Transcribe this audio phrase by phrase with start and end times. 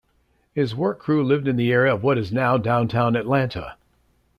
[0.55, 3.75] His work crew lived in the area of what is now downtown Atlanta.